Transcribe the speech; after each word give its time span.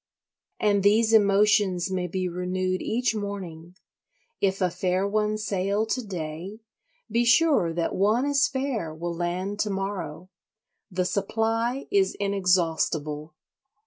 And 0.59 0.81
these 0.81 1.13
emotions 1.13 1.91
may 1.91 2.07
be 2.07 2.27
renewed 2.27 2.81
each 2.81 3.13
morning; 3.13 3.75
if 4.39 4.59
a 4.59 4.71
fair 4.71 5.07
one 5.07 5.37
sail 5.37 5.85
to 5.85 6.03
day, 6.03 6.61
be 7.11 7.23
sure 7.23 7.71
that 7.71 7.93
one 7.93 8.25
as 8.25 8.47
fair 8.47 8.91
will 8.95 9.13
land 9.13 9.59
to 9.59 9.69
morrow. 9.69 10.31
The 10.89 11.05
supply 11.05 11.85
is 11.91 12.15
inexhaustible. 12.15 13.35